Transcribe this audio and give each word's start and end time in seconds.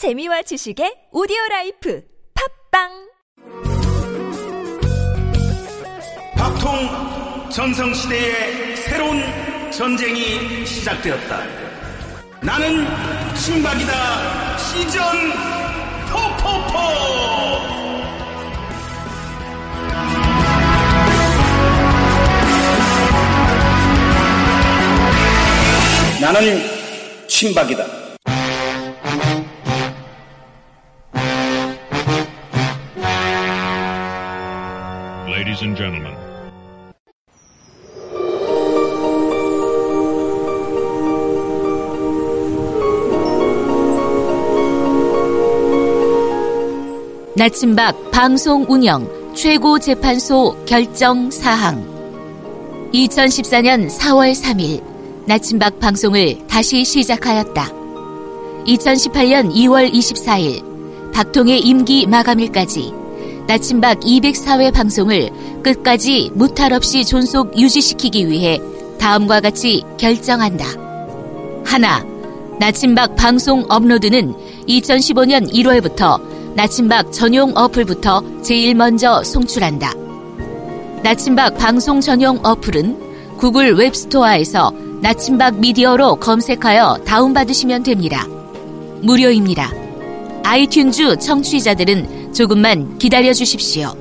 재미와 0.00 0.40
지식의 0.40 1.08
오디오 1.12 1.36
라이프 1.50 2.02
팟빵 2.72 2.88
박통 6.36 7.50
전성 7.50 7.92
시대의 7.92 8.76
새로운 8.76 9.20
전쟁이 9.70 10.64
시작되었다. 10.64 11.44
나는 12.42 12.86
신박이다. 13.36 14.56
시전 14.56 15.04
포포포! 16.08 16.78
나는 26.22 26.58
친박이다. 27.28 27.99
Ladies 35.30 35.62
and 35.62 35.76
gentlemen. 35.76 36.12
나침박 47.36 48.10
방송 48.10 48.66
운영 48.68 49.08
최고 49.36 49.78
재판소 49.78 50.56
결정 50.66 51.30
사항 51.30 51.80
2014년 52.92 53.88
4월 53.88 54.34
3일 54.34 54.82
나침박 55.28 55.78
방송을 55.78 56.44
다시 56.48 56.84
시작하였다. 56.84 57.68
2018년 58.66 59.54
2월 59.54 59.92
24일 59.92 61.12
박통의 61.12 61.60
임기 61.60 62.08
마감일까지 62.08 62.99
나침박 63.46 64.00
204회 64.00 64.72
방송을 64.72 65.30
끝까지 65.62 66.30
무탈 66.34 66.72
없이 66.72 67.04
존속 67.04 67.58
유지시키기 67.58 68.28
위해 68.28 68.60
다음과 68.98 69.40
같이 69.40 69.82
결정한다. 69.98 70.64
하나, 71.64 72.04
나침박 72.58 73.16
방송 73.16 73.64
업로드는 73.68 74.34
2015년 74.68 75.52
1월부터 75.52 76.20
나침박 76.54 77.12
전용 77.12 77.52
어플부터 77.56 78.42
제일 78.42 78.74
먼저 78.74 79.22
송출한다. 79.24 79.94
나침박 81.02 81.56
방송 81.56 82.00
전용 82.00 82.38
어플은 82.42 83.38
구글 83.38 83.72
웹스토어에서 83.72 84.72
나침박 85.00 85.60
미디어로 85.60 86.16
검색하여 86.16 86.98
다운받으시면 87.06 87.82
됩니다. 87.82 88.26
무료입니다. 89.00 89.72
아이튠즈 90.42 91.20
청취자들은 91.20 92.19
조금만 92.32 92.98
기다려 92.98 93.32
주십시오. 93.32 93.94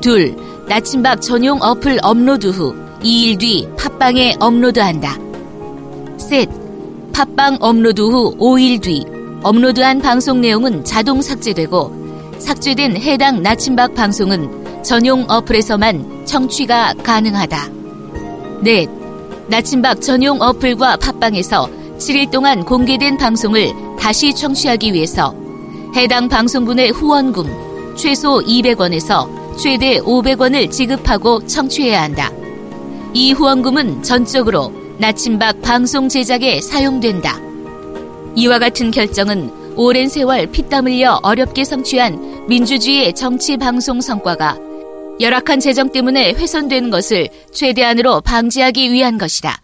둘, 0.00 0.36
나침박 0.68 1.20
전용 1.20 1.60
어플 1.60 1.98
업로드 2.02 2.48
후 2.48 2.74
2일 3.02 3.38
뒤 3.38 3.68
팟빵에 3.76 4.36
업로드한다. 4.40 5.18
셋, 6.16 6.48
팟빵 7.12 7.58
업로드 7.60 8.00
후 8.02 8.36
5일 8.38 8.82
뒤 8.82 9.04
업로드한 9.42 10.00
방송 10.00 10.40
내용은 10.40 10.84
자동 10.84 11.20
삭제되고 11.20 12.04
삭제된 12.38 12.96
해당 12.96 13.42
나침박 13.42 13.94
방송은 13.94 14.82
전용 14.82 15.24
어플에서만 15.28 16.24
청취가 16.26 16.94
가능하다. 17.02 17.70
넷, 18.62 18.88
나침박 19.48 20.00
전용 20.00 20.40
어플과 20.40 20.96
팟빵에서 20.96 21.68
7일 21.98 22.30
동안 22.30 22.64
공개된 22.64 23.18
방송을 23.18 23.72
다시 23.98 24.34
청취하기 24.34 24.92
위해서 24.92 25.34
해당 25.96 26.28
방송분의 26.28 26.90
후원금 26.90 27.94
최소 27.96 28.40
200원에서 28.40 29.56
최대 29.56 30.00
500원을 30.00 30.68
지급하고 30.68 31.46
청취해야 31.46 32.02
한다. 32.02 32.32
이 33.12 33.30
후원금은 33.30 34.02
전적으로 34.02 34.72
나침박 34.98 35.62
방송 35.62 36.08
제작에 36.08 36.60
사용된다. 36.60 37.38
이와 38.34 38.58
같은 38.58 38.90
결정은 38.90 39.52
오랜 39.76 40.08
세월 40.08 40.48
피땀 40.48 40.88
흘려 40.88 41.20
어렵게 41.22 41.62
성취한 41.62 42.48
민주주의의 42.48 43.14
정치 43.14 43.56
방송 43.56 44.00
성과가 44.00 44.58
열악한 45.20 45.60
재정 45.60 45.92
때문에 45.92 46.32
훼손되는 46.32 46.90
것을 46.90 47.28
최대한으로 47.52 48.20
방지하기 48.22 48.90
위한 48.90 49.16
것이다. 49.16 49.60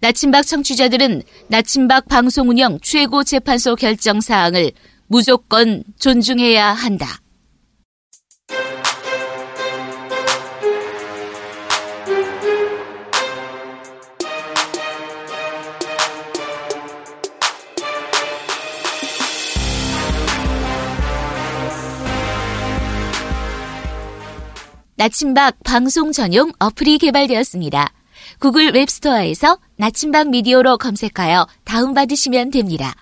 나침박 0.00 0.44
청취자들은 0.44 1.22
나침박 1.46 2.08
방송 2.08 2.48
운영 2.48 2.80
최고 2.82 3.22
재판소 3.22 3.76
결정 3.76 4.20
사항을 4.20 4.72
무조건 5.06 5.84
존중해야 5.98 6.72
한다. 6.72 7.20
나침박 24.96 25.56
방송 25.64 26.12
전용 26.12 26.52
어플이 26.58 26.98
개발되었습니다. 26.98 27.92
구글 28.38 28.72
웹스토어에서 28.72 29.58
나침박 29.76 30.30
미디어로 30.30 30.78
검색하여 30.78 31.46
다운받으시면 31.64 32.50
됩니다. 32.50 32.94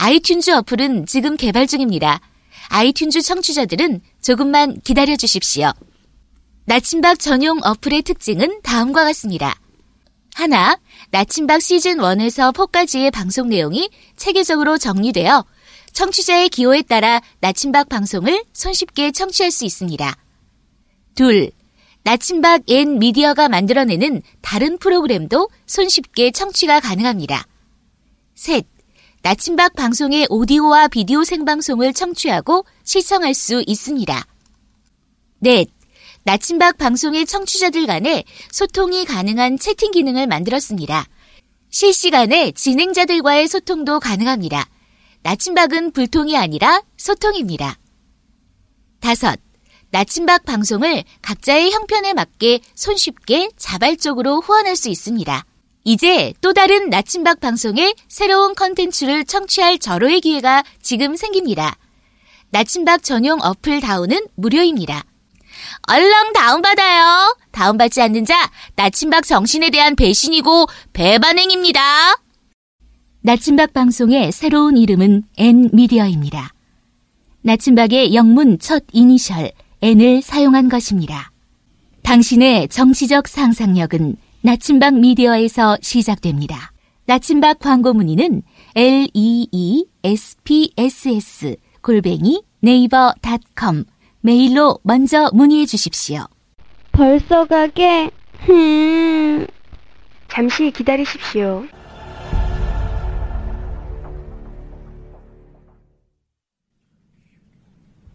아이튠즈 0.00 0.48
어플은 0.60 1.04
지금 1.04 1.36
개발 1.36 1.66
중입니다. 1.66 2.20
아이튠즈 2.70 3.22
청취자들은 3.22 4.00
조금만 4.22 4.80
기다려 4.80 5.14
주십시오. 5.14 5.72
나침박 6.64 7.18
전용 7.18 7.60
어플의 7.62 8.02
특징은 8.02 8.62
다음과 8.62 9.04
같습니다. 9.04 9.60
하나, 10.34 10.78
나침박 11.10 11.60
시즌 11.60 11.98
1에서 11.98 12.50
4까지의 12.54 13.12
방송 13.12 13.50
내용이 13.50 13.90
체계적으로 14.16 14.78
정리되어 14.78 15.44
청취자의 15.92 16.48
기호에 16.48 16.80
따라 16.80 17.20
나침박 17.40 17.90
방송을 17.90 18.42
손쉽게 18.54 19.12
청취할 19.12 19.50
수 19.50 19.66
있습니다. 19.66 20.16
둘, 21.14 21.50
나침박 22.04 22.62
앤 22.70 22.98
미디어가 22.98 23.50
만들어내는 23.50 24.22
다른 24.40 24.78
프로그램도 24.78 25.50
손쉽게 25.66 26.30
청취가 26.30 26.80
가능합니다. 26.80 27.46
셋, 28.34 28.64
나침박 29.22 29.74
방송의 29.74 30.26
오디오와 30.30 30.88
비디오 30.88 31.24
생방송을 31.24 31.92
청취하고 31.92 32.64
시청할 32.84 33.34
수 33.34 33.62
있습니다. 33.66 34.26
넷, 35.40 35.68
나침박 36.22 36.78
방송의 36.78 37.26
청취자들 37.26 37.86
간에 37.86 38.24
소통이 38.50 39.04
가능한 39.04 39.58
채팅 39.58 39.90
기능을 39.90 40.26
만들었습니다. 40.26 41.06
실시간에 41.68 42.52
진행자들과의 42.52 43.46
소통도 43.46 44.00
가능합니다. 44.00 44.66
나침박은 45.22 45.92
불통이 45.92 46.38
아니라 46.38 46.82
소통입니다. 46.96 47.78
다섯, 49.00 49.38
나침박 49.90 50.46
방송을 50.46 51.04
각자의 51.20 51.72
형편에 51.72 52.14
맞게 52.14 52.60
손쉽게 52.74 53.50
자발적으로 53.58 54.40
후원할 54.40 54.76
수 54.76 54.88
있습니다. 54.88 55.44
이제 55.84 56.34
또 56.40 56.52
다른 56.52 56.90
나침박 56.90 57.40
방송의 57.40 57.94
새로운 58.08 58.54
컨텐츠를 58.54 59.24
청취할 59.24 59.78
절호의 59.78 60.20
기회가 60.20 60.62
지금 60.82 61.16
생깁니다. 61.16 61.76
나침박 62.50 63.02
전용 63.02 63.40
어플 63.40 63.80
다운은 63.80 64.26
무료입니다. 64.34 65.04
얼렁 65.88 66.32
다운받아요. 66.32 67.36
다운받지 67.52 68.02
않는 68.02 68.24
자, 68.24 68.50
나침박 68.76 69.26
정신에 69.26 69.70
대한 69.70 69.96
배신이고 69.96 70.66
배반행입니다. 70.92 72.16
나침박 73.22 73.72
방송의 73.72 74.32
새로운 74.32 74.76
이름은 74.76 75.24
N미디어입니다. 75.36 76.52
나침박의 77.42 78.14
영문 78.14 78.58
첫 78.58 78.84
이니셜 78.92 79.52
N을 79.82 80.22
사용한 80.22 80.68
것입니다. 80.68 81.30
당신의 82.02 82.68
정치적 82.68 83.28
상상력은 83.28 84.16
나침박 84.42 84.98
미디어에서 84.98 85.76
시작됩니다. 85.82 86.72
나침박 87.06 87.58
광고 87.58 87.92
문의는 87.92 88.42
leespss 90.02 91.56
골뱅이 91.82 92.42
네이버닷컴 92.60 93.84
메일로 94.22 94.78
먼저 94.82 95.30
문의해 95.34 95.66
주십시오. 95.66 96.24
벌써 96.92 97.44
가게? 97.46 98.10
흠. 98.40 99.46
잠시 100.28 100.70
기다리십시오. 100.70 101.66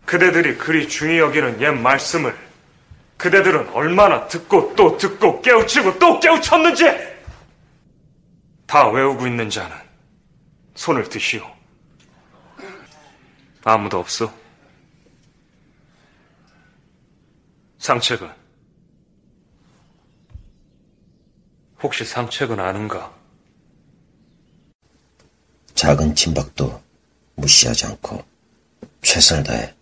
그대들이 0.06 0.58
그리 0.58 0.88
중히 0.88 1.18
여기는 1.18 1.62
옛 1.62 1.72
말씀을 1.72 2.45
그대들은 3.18 3.70
얼마나 3.70 4.28
듣고 4.28 4.76
또 4.76 4.98
듣고 4.98 5.42
깨우치고 5.42 6.00
또 6.00 6.20
깨우쳤는지 6.20 6.86
다 8.68 8.88
외우고 8.90 9.26
있는 9.28 9.50
자는 9.50 9.76
손을 10.76 11.08
드시오. 11.08 11.46
아무도 13.64 14.00
없어. 14.00 14.32
상책은? 17.80 18.30
혹시 21.82 22.04
상책은 22.04 22.60
아는가? 22.60 23.14
작은 25.76 26.16
침박도 26.16 26.82
무시하지 27.36 27.86
않고 27.88 28.24
최선을 29.02 29.44
다해 29.44 29.74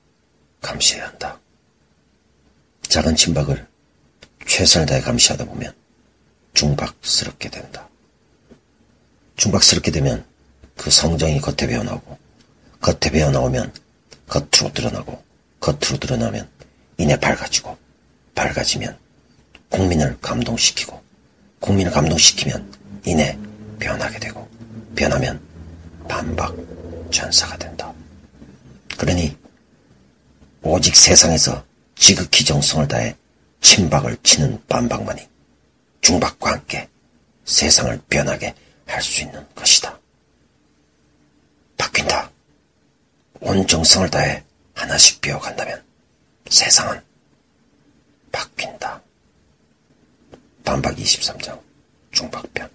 감시해야 0.62 1.08
한다. 1.08 1.40
작은 2.94 3.16
침박을 3.16 3.66
최선을 4.46 4.86
다해 4.86 5.02
감시하다 5.02 5.46
보면 5.46 5.74
중박스럽게 6.54 7.50
된다. 7.50 7.90
중박스럽게 9.36 9.90
되면 9.90 10.24
그 10.78 10.92
성정이 10.92 11.42
겉에 11.42 11.68
배어나오고 11.68 12.20
겉에 12.82 13.12
배어나오면 13.12 13.74
겉으로 14.28 14.72
드러나고 14.76 15.24
겉으로 15.60 15.98
드러나면 16.00 16.48
이내 17.00 17.20
밝아지고 17.20 17.76
밝아지면 18.36 18.96
국민을 19.70 20.16
감동시키고 20.22 21.02
국민을 21.62 21.92
감동시키면 21.92 22.74
이내 23.08 23.36
변하게 23.80 24.20
되고 24.20 24.48
변하면 24.96 25.42
반박 26.08 26.56
전사가 27.10 27.58
된다. 27.58 27.92
그러니 29.00 29.36
오직 30.62 30.96
세상에서 30.96 31.73
지극히 31.96 32.44
정성을 32.44 32.88
다해 32.88 33.16
침박을 33.62 34.18
치는 34.24 34.62
반박만이 34.68 35.28
중박과 36.02 36.52
함께 36.52 36.90
세상을 37.46 38.02
변하게 38.10 38.56
할 38.86 39.02
수 39.02 39.22
있는 39.22 39.46
것이다. 39.56 39.98
바뀐다. 41.78 42.30
온 43.40 43.66
정성을 43.68 44.10
다해 44.10 44.44
하나씩 44.76 45.22
배워간다면 45.22 45.84
세상은 46.50 47.02
바뀐다. 48.32 49.02
반박 50.64 50.96
23장 50.96 51.60
중박편 52.12 52.70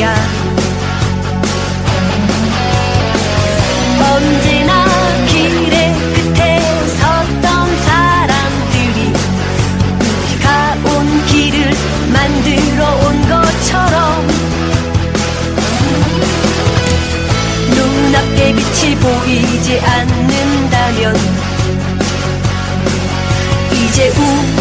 거야. 0.00 0.14
언제나 4.02 4.86
길의 5.26 5.94
끝에 6.14 6.60
섰던 6.88 7.76
사람들이 7.84 9.12
우리가 10.00 10.76
온 10.84 11.26
길을 11.26 11.74
만들어 12.12 12.94
온 12.96 13.28
것처럼 13.28 14.26
눈앞에 17.74 18.54
빛이 18.54 18.96
보이지 18.96 19.80
않는다면 19.80 21.16
이제 23.72 24.08
우 24.08 24.59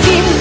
마 0.00 0.06
그건 0.06 0.39